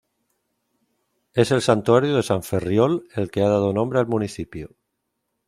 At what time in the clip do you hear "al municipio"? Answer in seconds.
3.99-4.71